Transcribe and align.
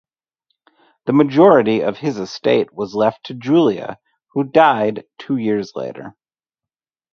The 1.05 1.13
majority 1.13 1.81
of 1.81 1.99
his 1.99 2.17
estate 2.17 2.73
was 2.73 2.95
left 2.95 3.23
to 3.27 3.35
Julia, 3.35 3.99
who 4.31 4.43
died 4.45 5.03
two 5.19 5.37
years 5.37 5.73
later. 5.75 6.15